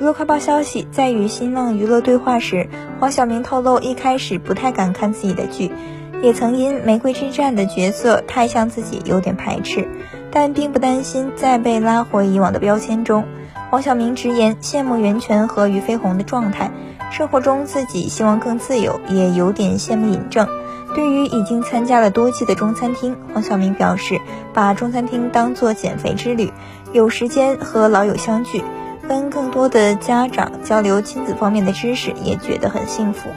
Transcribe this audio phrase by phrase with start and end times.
[0.00, 5.70] 娱乐快报消息，在与新浪娱乐对话时，黄晓明透露一开始不太敢看自己的剧，
[6.22, 9.86] 也曾因《玫瑰之战》的角色太像自己有点排斥，
[10.30, 13.26] 但并不担心再被拉回以往的标签中。
[13.70, 16.70] 黄晓明直言羡慕袁泉和俞飞鸿的状态，
[17.10, 20.48] 生活中自己希望更自由，也有点羡慕尹正。
[20.94, 24.18] 对于已经参加了多季的中餐厅，黄晓明表示，
[24.54, 26.50] 把中餐厅当做减肥之旅，
[26.90, 28.64] 有时间和老友相聚，
[29.10, 33.28] 跟更多的家长交流亲子方面的知识，也觉得很幸福。